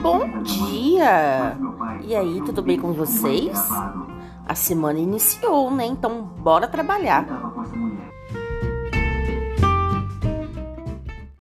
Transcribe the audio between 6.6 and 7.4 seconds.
trabalhar.